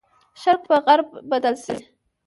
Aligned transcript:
شرق 0.41 0.61
به 0.61 0.67
په 0.69 0.75
غرب 0.85 1.07
بدل 1.31 1.55
شي. 1.63 1.77